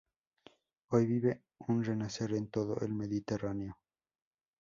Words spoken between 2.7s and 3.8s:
el Mediterráneo.